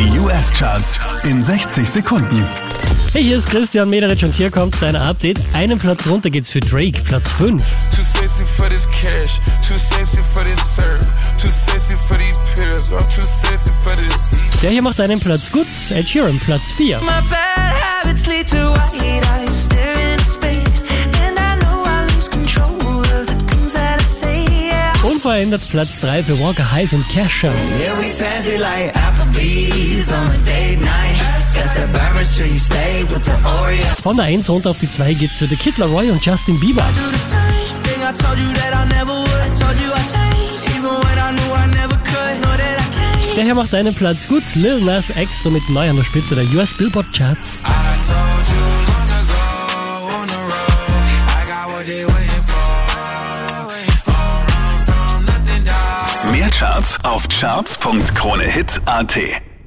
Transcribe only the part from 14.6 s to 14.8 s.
Der hier